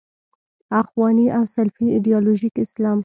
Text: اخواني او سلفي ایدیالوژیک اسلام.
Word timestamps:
اخواني 0.81 1.25
او 1.37 1.43
سلفي 1.55 1.85
ایدیالوژیک 1.95 2.55
اسلام. 2.65 2.97